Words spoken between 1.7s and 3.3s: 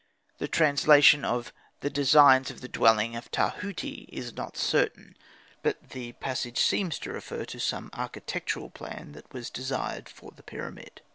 "the designs of the dwelling of